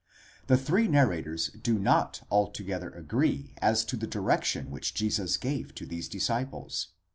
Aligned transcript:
The 0.47 0.57
three 0.57 0.87
narrators 0.87 1.49
do 1.49 1.77
not 1.77 2.23
altogether 2.31 2.89
agree 2.89 3.53
as 3.61 3.85
to 3.85 3.95
the 3.95 4.07
directions 4.07 4.71
which 4.71 4.95
Jesus 4.95 5.37
gave 5.37 5.75
to 5.75 5.85
these 5.85 6.09
disciples. 6.09 6.87